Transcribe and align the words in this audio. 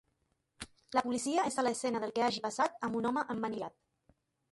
La 0.95 1.03
policia 1.07 1.43
és 1.49 1.57
a 1.57 1.65
l'escena 1.67 2.01
del 2.05 2.13
que 2.15 2.23
hagi 2.29 2.41
passat 2.47 2.81
amb 2.89 2.97
un 3.01 3.09
home 3.11 3.25
emmanillat. 3.35 3.77